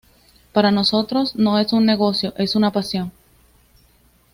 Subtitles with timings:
[0.51, 3.11] Para nosotros no es un negocio: es una pasión.